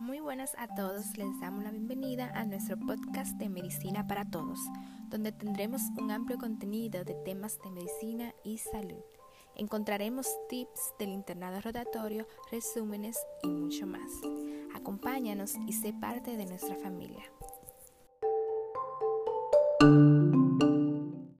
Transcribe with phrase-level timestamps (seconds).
[0.00, 4.58] Muy buenas a todos, les damos la bienvenida a nuestro podcast de Medicina para Todos,
[5.10, 9.04] donde tendremos un amplio contenido de temas de medicina y salud.
[9.56, 14.10] Encontraremos tips del internado rotatorio, resúmenes y mucho más.
[14.74, 17.30] Acompáñanos y sé parte de nuestra familia.